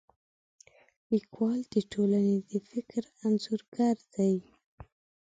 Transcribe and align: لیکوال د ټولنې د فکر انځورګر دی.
لیکوال 1.11 1.59
د 1.73 1.75
ټولنې 1.91 2.37
د 2.49 2.51
فکر 2.69 3.03
انځورګر 3.25 3.95
دی. 4.15 4.33